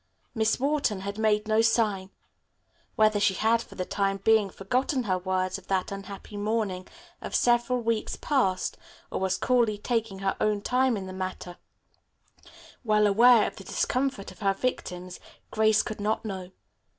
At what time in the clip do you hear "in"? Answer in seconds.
10.97-11.05